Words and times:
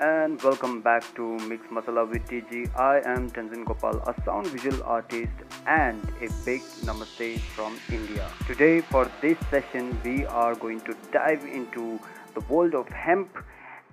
and 0.00 0.40
welcome 0.42 0.80
back 0.80 1.02
to 1.16 1.36
Mix 1.48 1.66
Masala 1.72 2.08
with 2.08 2.22
TG. 2.28 2.70
I 2.78 3.00
am 3.04 3.30
Tenzin 3.32 3.64
Gopal, 3.64 3.96
a 4.06 4.14
sound 4.24 4.46
visual 4.46 4.80
artist 4.84 5.32
and 5.66 6.00
a 6.22 6.28
big 6.44 6.60
namaste 6.84 7.40
from 7.56 7.76
India. 7.90 8.30
Today, 8.46 8.80
for 8.80 9.10
this 9.20 9.36
session, 9.50 9.98
we 10.04 10.24
are 10.26 10.54
going 10.54 10.80
to 10.82 10.94
dive 11.12 11.42
into 11.42 11.98
the 12.34 12.40
world 12.48 12.76
of 12.76 12.86
hemp 12.88 13.28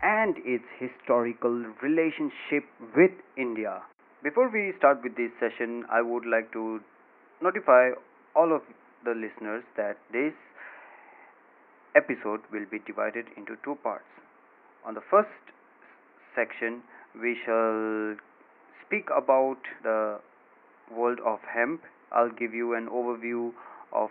and 0.03 0.35
its 0.45 0.65
historical 0.77 1.65
relationship 1.81 2.65
with 2.95 3.11
India. 3.35 3.81
Before 4.21 4.47
we 4.49 4.73
start 4.77 5.01
with 5.01 5.15
this 5.15 5.31
session, 5.39 5.85
I 5.89 6.03
would 6.03 6.27
like 6.27 6.51
to 6.53 6.81
notify 7.41 7.91
all 8.35 8.53
of 8.53 8.61
the 9.03 9.15
listeners 9.15 9.63
that 9.75 9.97
this 10.13 10.33
episode 11.95 12.41
will 12.51 12.65
be 12.69 12.77
divided 12.85 13.25
into 13.35 13.55
two 13.63 13.75
parts. 13.81 14.05
On 14.85 14.93
the 14.93 15.01
first 15.09 15.29
section, 16.35 16.83
we 17.19 17.37
shall 17.45 18.15
speak 18.85 19.07
about 19.15 19.59
the 19.83 20.19
world 20.95 21.19
of 21.25 21.39
hemp. 21.53 21.81
I'll 22.11 22.29
give 22.29 22.53
you 22.53 22.75
an 22.75 22.87
overview 22.87 23.51
of 23.91 24.09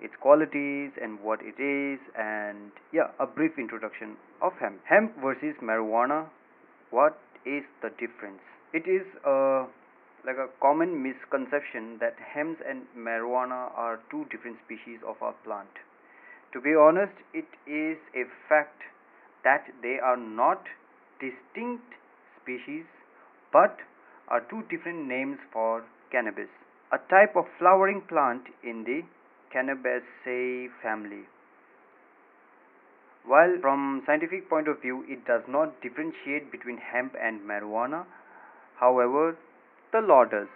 its 0.00 0.14
qualities 0.20 0.90
and 1.00 1.20
what 1.20 1.40
it 1.42 1.60
is, 1.60 1.98
and 2.18 2.72
yeah, 2.92 3.10
a 3.18 3.26
brief 3.26 3.52
introduction 3.58 4.16
of 4.42 4.52
hemp. 4.60 4.80
Hemp 4.88 5.12
versus 5.22 5.54
marijuana. 5.62 6.26
What 6.90 7.18
is 7.44 7.64
the 7.82 7.90
difference? 7.90 8.40
It 8.72 8.86
is 8.88 9.06
a 9.24 9.66
like 10.26 10.36
a 10.36 10.48
common 10.60 11.02
misconception 11.02 11.98
that 12.00 12.16
hemp 12.16 12.58
and 12.66 12.82
marijuana 12.96 13.70
are 13.76 14.00
two 14.10 14.24
different 14.30 14.56
species 14.64 14.98
of 15.06 15.16
a 15.20 15.32
plant. 15.44 15.68
To 16.54 16.60
be 16.60 16.74
honest, 16.74 17.12
it 17.34 17.48
is 17.68 17.98
a 18.16 18.24
fact 18.48 18.80
that 19.44 19.66
they 19.82 19.98
are 20.02 20.16
not 20.16 20.64
distinct 21.20 21.84
species 22.42 22.84
but 23.52 23.78
are 24.28 24.40
two 24.50 24.62
different 24.70 25.06
names 25.06 25.38
for 25.52 25.84
cannabis, 26.10 26.48
a 26.92 26.98
type 27.10 27.36
of 27.36 27.44
flowering 27.58 28.00
plant 28.08 28.42
in 28.62 28.84
the 28.84 29.02
Cannabaceae 29.54 30.68
family. 30.82 31.24
While 33.26 33.58
from 33.60 34.02
scientific 34.06 34.48
point 34.50 34.68
of 34.68 34.82
view 34.82 35.04
it 35.08 35.24
does 35.26 35.42
not 35.48 35.80
differentiate 35.80 36.52
between 36.52 36.76
hemp 36.78 37.14
and 37.20 37.40
marijuana, 37.40 38.04
however, 38.78 39.36
the 39.92 40.00
law 40.00 40.24
does. 40.24 40.48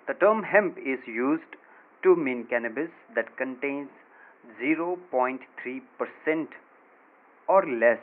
The 0.09 0.15
term 0.15 0.43
hemp 0.43 0.79
is 0.79 0.99
used 1.07 1.57
to 2.03 2.17
mean 2.17 2.47
cannabis 2.51 2.91
that 3.15 3.37
contains 3.37 3.89
0.3% 4.61 6.49
or 7.49 7.67
less 7.67 8.01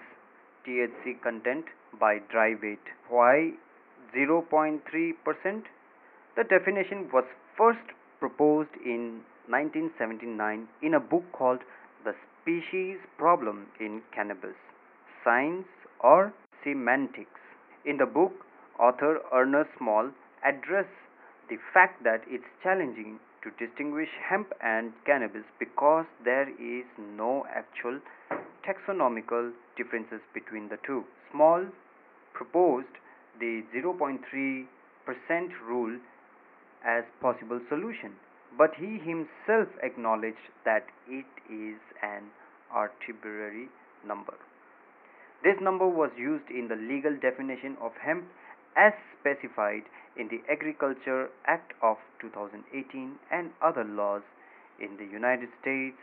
THC 0.66 1.22
content 1.22 1.66
by 2.00 2.20
dry 2.32 2.56
weight. 2.62 2.80
Why 3.10 3.54
0.3%? 4.16 5.64
The 6.36 6.44
definition 6.44 7.10
was 7.12 7.26
first 7.58 7.80
proposed 8.20 8.70
in 8.86 9.22
1979 9.48 10.68
in 10.82 10.94
a 10.94 11.00
book 11.00 11.24
called 11.34 11.60
The 12.04 12.14
Species 12.42 12.98
Problem 13.18 13.68
in 13.80 14.02
Cannabis 14.14 14.56
Science 15.24 15.68
or 16.00 16.34
Semantics. 16.64 17.42
In 17.86 17.98
the 17.98 18.06
book, 18.06 18.34
author 18.80 19.20
Ernest 19.34 19.72
Small 19.78 20.12
addressed 20.46 20.90
the 21.50 21.58
fact 21.74 22.04
that 22.04 22.22
it's 22.28 22.46
challenging 22.64 23.20
to 23.44 23.52
distinguish 23.66 24.10
hemp 24.30 24.52
and 24.62 24.92
cannabis 25.06 25.44
because 25.60 26.06
there 26.24 26.50
is 26.50 26.86
no 26.98 27.46
actual 27.50 28.00
taxonomical 28.68 29.52
differences 29.78 30.22
between 30.34 30.70
the 30.70 30.78
two. 30.86 31.04
Small 31.32 31.66
proposed 32.34 32.88
the 33.40 33.64
0.3% 33.76 34.68
rule 35.68 36.00
as 36.86 37.04
possible 37.22 37.60
solution, 37.70 38.12
but 38.58 38.72
he 38.78 39.00
himself 39.00 39.68
acknowledged 39.84 40.52
that 40.66 40.86
it 41.08 41.28
is 41.50 41.80
an 42.02 42.24
arbitrary 42.72 43.70
number. 44.06 44.36
This 45.44 45.56
number 45.62 45.88
was 45.88 46.12
used 46.18 46.50
in 46.50 46.68
the 46.68 46.76
legal 46.76 47.16
definition 47.16 47.78
of 47.82 47.92
hemp 48.04 48.26
as 48.76 48.94
specified 49.20 49.84
in 50.18 50.28
the 50.28 50.42
Agriculture 50.52 51.30
Act 51.46 51.74
of 51.82 51.98
2018 52.22 53.16
and 53.32 53.52
other 53.62 53.84
laws 53.84 54.22
in 54.80 54.98
the 54.98 55.06
United 55.06 55.50
States 55.62 55.98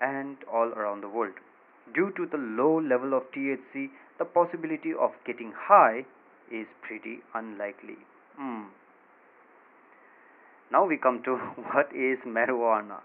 and 0.00 0.36
all 0.52 0.68
around 0.68 1.02
the 1.02 1.08
world. 1.08 1.34
Due 1.94 2.12
to 2.16 2.26
the 2.26 2.38
low 2.38 2.80
level 2.80 3.14
of 3.14 3.22
THC, 3.32 3.90
the 4.18 4.24
possibility 4.24 4.92
of 4.98 5.10
getting 5.26 5.52
high 5.56 6.04
is 6.50 6.66
pretty 6.82 7.20
unlikely. 7.34 7.98
Hmm. 8.36 8.64
Now 10.72 10.86
we 10.86 10.96
come 10.96 11.22
to 11.24 11.36
what 11.72 11.88
is 11.94 12.18
marijuana. 12.26 13.00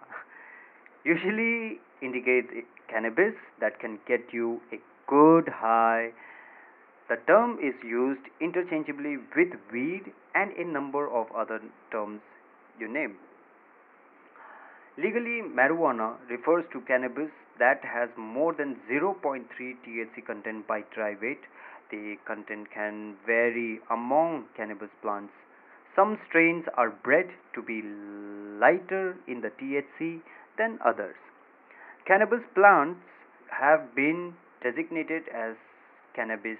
Usually 1.03 1.79
indicates 2.01 2.47
cannabis 2.89 3.33
that 3.59 3.79
can 3.79 3.99
get 4.07 4.21
you 4.31 4.61
a 4.71 4.77
good 5.07 5.49
high 5.49 6.11
the 7.09 7.17
term 7.25 7.57
is 7.57 7.73
used 7.83 8.21
interchangeably 8.39 9.17
with 9.35 9.53
weed 9.73 10.13
and 10.35 10.51
a 10.53 10.63
number 10.63 11.09
of 11.09 11.25
other 11.35 11.59
terms 11.91 12.21
you 12.79 12.87
name. 12.87 13.15
Legally, 14.97 15.41
marijuana 15.41 16.15
refers 16.29 16.65
to 16.71 16.81
cannabis 16.81 17.31
that 17.57 17.83
has 17.83 18.09
more 18.17 18.53
than 18.53 18.77
0.3 18.89 19.43
THC 19.57 20.25
content 20.25 20.67
by 20.67 20.83
dry 20.93 21.15
weight. 21.21 21.41
The 21.89 22.15
content 22.27 22.67
can 22.71 23.15
vary 23.25 23.79
among 23.89 24.45
cannabis 24.55 24.89
plants. 25.01 25.33
Some 25.95 26.19
strains 26.27 26.65
are 26.77 26.91
bred 26.91 27.29
to 27.55 27.61
be 27.61 27.81
lighter 28.61 29.17
in 29.27 29.41
the 29.41 29.49
THC 29.49 30.21
than 30.57 30.77
others. 30.85 31.15
Cannabis 32.05 32.43
plants 32.53 33.01
have 33.49 33.95
been 33.95 34.33
designated 34.61 35.23
as 35.33 35.55
cannabis 36.15 36.59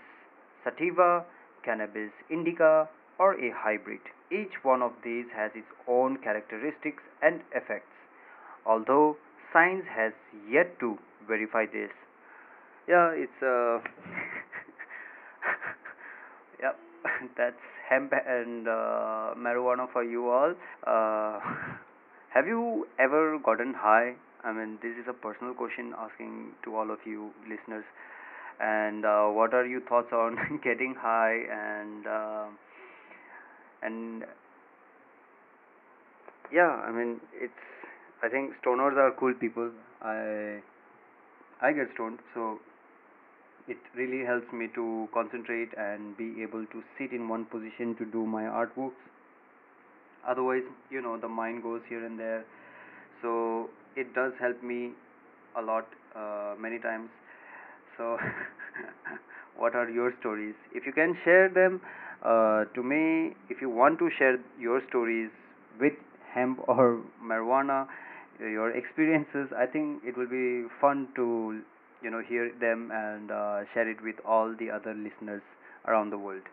sativa, 0.64 1.26
cannabis 1.64 2.12
indica, 2.30 2.88
or 3.20 3.34
a 3.34 3.52
hybrid. 3.52 4.00
Each 4.32 4.64
one 4.64 4.82
of 4.82 4.94
these 5.04 5.26
has 5.36 5.52
its 5.56 5.68
own 5.88 6.18
characteristics 6.18 7.04
and 7.22 7.42
effects, 7.54 7.92
although 8.66 9.18
science 9.52 9.86
has 9.90 10.14
yet 10.50 10.80
to 10.80 10.98
verify 11.28 11.66
this. 11.66 11.92
yeah 12.88 13.12
it's 13.14 13.42
uh 13.44 13.80
yep 16.64 16.78
that's 17.38 17.64
hemp 17.90 18.14
and 18.28 18.68
uh, 18.68 19.34
marijuana 19.38 19.88
for 19.92 20.04
you 20.04 20.30
all 20.30 20.54
uh, 20.88 21.40
have 22.36 22.48
you 22.48 22.86
ever 23.00 23.40
gotten 23.44 23.74
high 23.74 24.14
i 24.44 24.52
mean 24.52 24.78
this 24.82 24.94
is 25.02 25.06
a 25.10 25.14
personal 25.14 25.54
question 25.54 25.94
asking 25.98 26.52
to 26.64 26.76
all 26.76 26.92
of 26.92 27.00
you 27.06 27.32
listeners 27.50 27.86
and 28.60 29.06
uh, 29.06 29.28
what 29.28 29.54
are 29.54 29.66
your 29.66 29.82
thoughts 29.82 30.12
on 30.12 30.60
getting 30.64 30.96
high 30.96 31.38
and 31.52 32.08
uh, 32.08 32.46
and 33.82 34.24
yeah 36.52 36.82
i 36.88 36.92
mean 36.92 37.20
it's 37.34 37.54
i 38.24 38.28
think 38.28 38.54
stoners 38.64 38.98
are 38.98 39.12
cool 39.20 39.34
people. 39.34 39.72
I 40.02 40.60
i 41.62 41.72
get 41.72 41.90
stoned 41.94 42.20
so 42.34 42.60
it 43.68 43.78
really 43.96 44.26
helps 44.26 44.52
me 44.52 44.68
to 44.76 45.08
concentrate 45.14 45.70
and 45.78 46.18
be 46.18 46.42
able 46.42 46.66
to 46.66 46.84
sit 46.98 47.12
in 47.12 47.28
one 47.30 47.46
position 47.46 47.96
to 47.98 48.06
do 48.06 48.26
my 48.26 48.44
artworks. 48.44 49.04
Otherwise 50.28 50.64
you 50.90 51.02
know 51.02 51.18
the 51.18 51.28
mind 51.28 51.64
goes 51.64 51.82
here 51.88 52.06
and 52.06 52.20
there. 52.20 52.46
So 53.22 53.70
it 53.96 54.14
does 54.16 54.34
help 54.40 54.64
me 54.64 54.92
a 55.58 55.62
lot 55.62 55.86
uh, 56.16 56.56
many 56.60 56.80
times 56.80 57.10
so 58.00 58.18
what 59.58 59.76
are 59.76 59.90
your 59.90 60.14
stories? 60.22 60.56
If 60.74 60.88
you 60.88 60.94
can 60.94 61.18
share 61.26 61.50
them 61.50 61.82
uh, 62.24 62.66
to 62.76 62.84
me 62.84 63.36
if 63.50 63.62
you 63.62 63.70
want 63.70 64.00
to 64.00 64.10
share 64.18 64.40
your 64.60 64.82
stories 64.90 65.30
with 65.80 65.94
hemp 66.34 66.60
or 66.68 67.02
marijuana 67.24 67.88
your 68.40 68.72
experiences 68.72 69.50
i 69.58 69.66
think 69.66 70.02
it 70.06 70.18
will 70.18 70.28
be 70.28 70.68
fun 70.82 71.08
to 71.16 71.60
you 72.02 72.10
know 72.10 72.22
hear 72.28 72.52
them 72.62 72.90
and 72.94 73.32
uh, 73.32 73.60
share 73.74 73.90
it 73.90 73.98
with 74.04 74.16
all 74.26 74.56
the 74.60 74.70
other 74.72 74.94
listeners 74.94 75.42
around 75.88 76.10
the 76.12 76.18
world. 76.18 76.44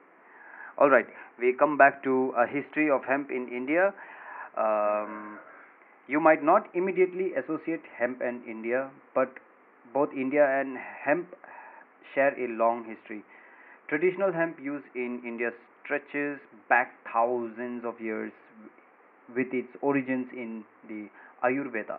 All 0.78 0.90
right 0.90 1.06
we 1.38 1.54
come 1.58 1.76
back 1.78 2.02
to 2.04 2.32
a 2.36 2.46
history 2.46 2.90
of 2.90 3.04
hemp 3.04 3.30
in 3.30 3.48
india. 3.48 3.94
Um, 4.56 5.38
you 6.08 6.20
might 6.20 6.42
not 6.42 6.68
immediately 6.74 7.34
associate 7.34 7.82
hemp 7.98 8.20
and 8.20 8.42
india 8.46 8.90
but 9.14 9.30
both 9.92 10.10
india 10.12 10.46
and 10.60 10.78
hemp 11.04 11.34
share 12.14 12.34
a 12.38 12.48
long 12.62 12.84
history 12.84 13.22
traditional 13.88 14.32
hemp 14.32 14.58
use 14.60 14.82
in 14.94 15.20
india 15.24 15.50
stretches 15.84 16.38
back 16.68 16.92
thousands 17.12 17.84
of 17.84 18.00
years 18.00 18.32
with 19.36 19.52
its 19.52 19.68
origins 19.82 20.26
in 20.32 20.64
the 20.88 21.08
ayurveda 21.44 21.98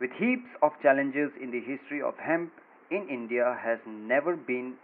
with 0.00 0.10
heaps 0.18 0.48
of 0.62 0.72
challenges 0.82 1.30
in 1.40 1.50
the 1.50 1.60
history 1.60 2.00
of 2.00 2.14
hemp 2.16 2.50
in 2.90 3.06
India 3.08 3.56
has 3.62 3.78
never 3.86 4.34
been 4.34 4.74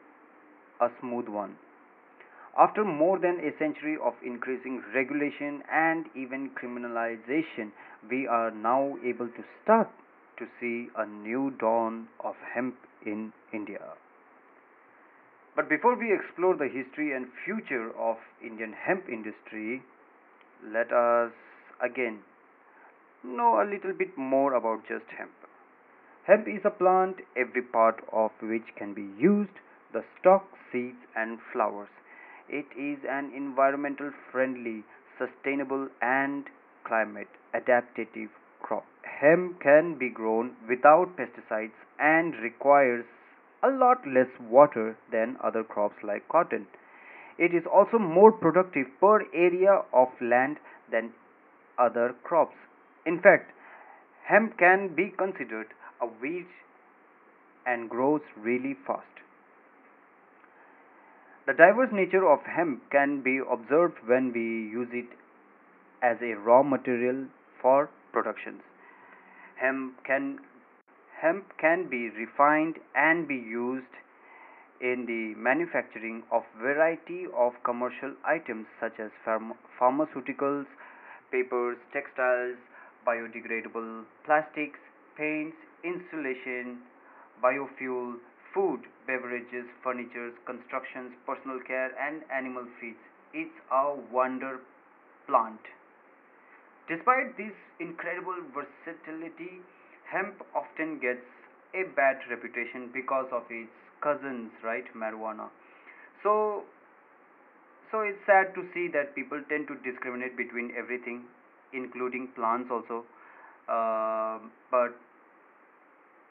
a 0.81 0.88
smooth 1.00 1.26
one. 1.26 1.56
After 2.58 2.84
more 2.84 3.19
than 3.19 3.40
a 3.40 3.56
century 3.58 3.96
of 4.02 4.14
increasing 4.25 4.82
regulation 4.94 5.62
and 5.72 6.06
even 6.14 6.50
criminalization, 6.50 7.72
we 8.10 8.26
are 8.26 8.50
now 8.50 8.96
able 9.04 9.28
to 9.28 9.44
start 9.62 9.90
to 10.38 10.47
see 10.61 10.88
a 10.97 11.06
new 11.06 11.53
dawn 11.59 12.09
of 12.23 12.35
hemp 12.55 12.77
in 13.05 13.33
India. 13.53 13.94
But 15.55 15.69
before 15.69 15.97
we 15.97 16.12
explore 16.12 16.55
the 16.55 16.69
history 16.69 17.15
and 17.17 17.27
future 17.44 17.91
of 17.97 18.17
Indian 18.44 18.75
hemp 18.75 19.09
industry, 19.09 19.83
let 20.62 20.93
us 20.93 21.33
again 21.83 22.21
know 23.25 23.62
a 23.62 23.65
little 23.65 23.93
bit 23.93 24.17
more 24.19 24.55
about 24.55 24.87
just 24.87 25.06
hemp. 25.17 25.33
Hemp 26.27 26.47
is 26.49 26.61
a 26.65 26.71
plant, 26.71 27.17
every 27.37 27.62
part 27.62 28.03
of 28.12 28.31
which 28.43 28.75
can 28.77 28.94
be 28.94 29.09
used 29.19 29.59
the 29.93 30.05
stalk, 30.19 30.44
seeds, 30.71 30.99
and 31.15 31.38
flowers. 31.53 31.88
It 32.49 32.67
is 32.77 32.99
an 33.09 33.33
environmental 33.35 34.11
friendly, 34.31 34.85
sustainable, 35.19 35.88
and 36.03 36.44
climate 36.85 37.29
adaptive 37.55 38.31
crop. 38.61 38.85
Hemp 39.20 39.60
can 39.60 39.94
be 39.98 40.10
grown 40.10 40.56
without 40.68 41.16
pesticides 41.16 41.72
and 41.98 42.34
requires 42.36 43.04
a 43.62 43.70
lot 43.70 44.06
less 44.06 44.28
water 44.38 44.96
than 45.10 45.36
other 45.42 45.64
crops 45.64 45.96
like 46.02 46.28
cotton. 46.28 46.66
It 47.38 47.54
is 47.54 47.64
also 47.66 47.98
more 47.98 48.32
productive 48.32 48.86
per 49.00 49.22
area 49.32 49.82
of 49.92 50.08
land 50.20 50.58
than 50.90 51.12
other 51.78 52.14
crops. 52.24 52.56
In 53.06 53.20
fact, 53.20 53.52
hemp 54.24 54.58
can 54.58 54.94
be 54.94 55.12
considered 55.16 55.68
a 56.00 56.06
weed 56.06 56.46
and 57.66 57.88
grows 57.88 58.22
really 58.36 58.74
fast. 58.86 59.06
The 61.46 61.54
diverse 61.54 61.90
nature 61.92 62.26
of 62.28 62.40
hemp 62.44 62.90
can 62.90 63.22
be 63.22 63.38
observed 63.38 63.98
when 64.06 64.32
we 64.32 64.40
use 64.40 64.88
it 64.92 65.08
as 66.02 66.16
a 66.20 66.34
raw 66.34 66.62
material 66.62 67.26
for 67.62 67.88
productions. 68.12 68.62
Hemp 69.56 70.05
can 70.05 70.38
hemp 71.20 71.56
can 71.58 71.88
be 71.88 72.11
refined 72.11 72.79
and 72.94 73.26
be 73.26 73.37
used 73.37 73.94
in 74.81 75.06
the 75.06 75.35
manufacturing 75.41 76.23
of 76.31 76.44
variety 76.61 77.26
of 77.35 77.53
commercial 77.64 78.14
items 78.25 78.67
such 78.79 79.00
as 79.00 79.11
pharm- 79.26 79.56
pharmaceuticals, 79.81 80.67
papers, 81.31 81.79
textiles, 81.93 82.56
biodegradable 83.06 84.05
plastics, 84.25 84.79
paints, 85.17 85.56
insulation, 85.82 86.79
biofuel, 87.43 88.17
food, 88.52 88.81
beverages, 89.06 89.64
furniture, 89.82 90.32
constructions, 90.44 91.12
personal 91.26 91.61
care, 91.67 91.93
and 92.00 92.23
animal 92.31 92.67
feeds. 92.81 92.99
It's 93.32 93.59
a 93.70 93.94
wonder 94.12 94.61
plant. 95.26 95.61
Despite 96.88 97.37
this 97.37 97.53
incredible 97.81 98.37
versatility, 98.55 99.61
hemp 100.11 100.43
often 100.55 100.99
gets 100.99 101.27
a 101.75 101.83
bad 101.94 102.19
reputation 102.31 102.91
because 102.94 103.27
of 103.33 103.43
its 103.50 103.71
cousins, 104.00 104.50
right? 104.62 104.85
Marijuana. 104.94 105.49
So, 106.23 106.65
so 107.91 108.00
it's 108.00 108.19
sad 108.27 108.55
to 108.55 108.65
see 108.75 108.88
that 108.88 109.15
people 109.15 109.43
tend 109.49 109.69
to 109.69 109.75
discriminate 109.83 110.37
between 110.37 110.73
everything 110.77 111.25
including 111.73 112.29
plants 112.35 112.71
also 112.71 113.05
uh, 113.69 114.38
but 114.71 114.94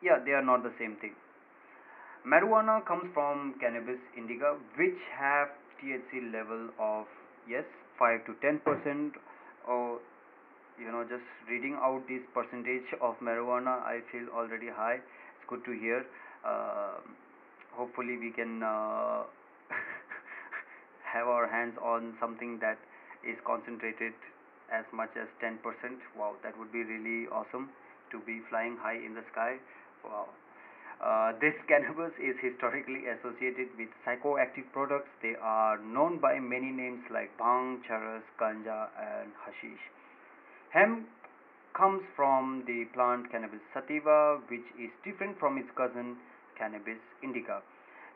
yeah 0.02 0.18
they 0.24 0.32
are 0.32 0.42
not 0.42 0.64
the 0.64 0.72
same 0.80 0.96
thing 1.02 1.14
marijuana 2.26 2.76
comes 2.86 3.08
from 3.14 3.54
cannabis 3.60 4.00
indica 4.18 4.56
which 4.78 5.02
have 5.18 5.50
thc 5.80 6.32
level 6.32 6.70
of 6.80 7.06
yes 7.48 7.66
5 8.00 8.26
to 8.28 8.36
10 8.42 8.60
percent 8.68 9.14
or 9.68 10.00
you 10.80 10.92
know 10.92 11.04
just 11.04 11.24
reading 11.50 11.78
out 11.82 12.02
this 12.08 12.22
percentage 12.34 12.88
of 13.02 13.16
marijuana 13.20 13.82
i 13.84 14.00
feel 14.12 14.28
already 14.34 14.68
high 14.68 14.96
it's 14.96 15.46
good 15.48 15.64
to 15.66 15.72
hear 15.72 16.06
uh, 16.46 17.00
hopefully 17.72 18.18
we 18.18 18.32
can 18.32 18.64
uh, 18.64 19.24
have 21.14 21.28
our 21.28 21.48
hands 21.48 21.76
on 21.82 22.14
something 22.20 22.60
that 22.60 22.78
is 23.24 23.38
concentrated 23.46 24.14
as 24.72 24.86
much 24.94 25.10
as 25.18 25.28
10%. 25.42 25.58
Wow, 26.18 26.34
that 26.44 26.58
would 26.58 26.72
be 26.72 26.84
really 26.84 27.28
awesome 27.30 27.70
to 28.12 28.20
be 28.26 28.42
flying 28.50 28.78
high 28.78 28.98
in 28.98 29.14
the 29.14 29.24
sky. 29.32 29.58
Wow. 30.04 30.30
Uh, 31.02 31.34
this 31.42 31.54
cannabis 31.68 32.14
is 32.22 32.36
historically 32.42 33.06
associated 33.12 33.68
with 33.78 33.90
psychoactive 34.06 34.66
products. 34.72 35.10
They 35.22 35.36
are 35.42 35.78
known 35.80 36.20
by 36.20 36.40
many 36.40 36.72
names 36.72 37.04
like 37.12 37.36
bhang, 37.38 37.82
charas, 37.84 38.24
ganja, 38.40 38.90
and 38.98 39.32
hashish. 39.44 39.82
Hemp 40.70 41.08
comes 41.74 42.04
from 42.16 42.64
the 42.68 42.86
plant 42.94 43.32
Cannabis 43.32 43.62
sativa, 43.74 44.40
which 44.48 44.66
is 44.80 44.92
different 45.04 45.40
from 45.40 45.58
its 45.58 45.70
cousin 45.76 46.18
Cannabis 46.58 47.00
indica. 47.22 47.62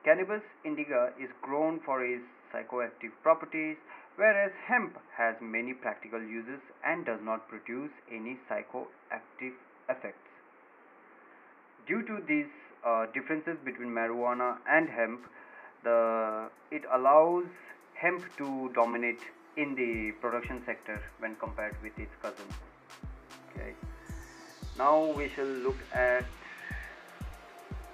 Cannabis 0.03 0.41
indica 0.63 1.12
is 1.20 1.29
grown 1.41 1.79
for 1.86 2.03
its 2.03 2.24
psychoactive 2.53 3.12
properties 3.22 3.77
whereas 4.20 4.51
hemp 4.68 4.98
has 5.15 5.36
many 5.41 5.74
practical 5.74 6.22
uses 6.22 6.60
and 6.86 7.06
does 7.06 7.20
not 7.24 7.48
produce 7.48 7.91
any 8.12 8.38
psychoactive 8.50 9.56
effects. 9.88 10.29
Due 11.88 12.03
to 12.03 12.20
these 12.27 12.51
uh, 12.86 13.06
differences 13.13 13.58
between 13.63 13.88
marijuana 13.88 14.58
and 14.70 14.89
hemp, 14.89 15.22
the, 15.86 16.50
it 16.70 16.84
allows 16.94 17.46
hemp 17.94 18.24
to 18.38 18.70
dominate 18.75 19.24
in 19.59 19.75
the 19.75 20.11
production 20.21 20.61
sector 20.65 21.01
when 21.19 21.35
compared 21.35 21.75
with 21.83 21.97
its 21.99 22.15
cousin. 22.21 22.45
Okay. 23.49 23.73
Now 24.77 25.11
we 25.11 25.27
shall 25.35 25.51
look 25.67 25.75
at 25.93 26.23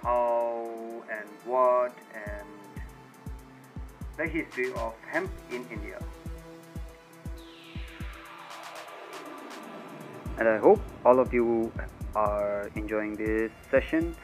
how 0.02 1.02
and 1.10 1.28
what 1.44 1.92
and 2.14 2.46
the 4.16 4.26
history 4.28 4.72
of 4.74 4.94
hemp 5.10 5.30
in 5.50 5.66
India. 5.70 5.98
And 10.38 10.48
I 10.48 10.58
hope 10.58 10.80
all 11.04 11.18
of 11.18 11.34
you 11.34 11.72
are 12.14 12.70
enjoying 12.76 13.16
this 13.16 13.50
session. 13.70 14.14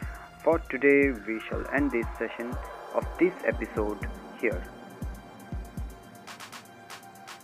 For 0.45 0.59
today, 0.71 1.11
we 1.27 1.41
shall 1.49 1.67
end 1.73 1.91
this 1.91 2.07
session 2.19 2.55
of 2.95 3.05
this 3.19 3.35
episode 3.45 3.99
here. 4.41 4.63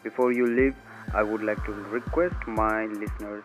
Before 0.02 0.32
you 0.32 0.46
leave, 0.46 0.76
I 1.12 1.22
would 1.22 1.42
like 1.42 1.64
to 1.64 1.72
request 1.72 2.36
my 2.46 2.86
listeners 2.86 3.44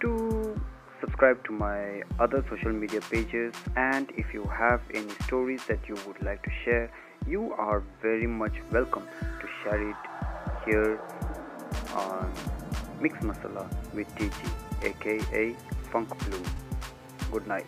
to 0.00 0.60
subscribe 1.00 1.44
to 1.44 1.52
my 1.52 2.02
other 2.18 2.44
social 2.50 2.72
media 2.72 3.00
pages 3.00 3.54
and 3.76 4.10
if 4.16 4.32
you 4.34 4.44
have 4.44 4.80
any 4.92 5.10
stories 5.24 5.64
that 5.66 5.80
you 5.88 5.96
would 6.06 6.22
like 6.22 6.42
to 6.42 6.50
share, 6.64 6.90
you 7.26 7.52
are 7.54 7.82
very 8.02 8.26
much 8.26 8.54
welcome 8.72 9.04
to 9.40 9.48
share 9.62 9.90
it 9.90 9.96
here 10.66 11.00
on 11.94 12.32
Mix 13.00 13.18
Masala 13.18 13.66
with 13.94 14.08
TG 14.16 14.32
aka 14.82 15.56
Funk 15.90 16.08
Blue. 16.26 16.42
Good 17.32 17.46
night. 17.46 17.66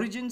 Origins 0.00 0.28